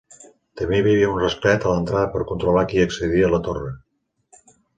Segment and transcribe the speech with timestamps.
[0.61, 3.71] També hi havia un rasclet a l'entrada per controlar qui accedia a la torre.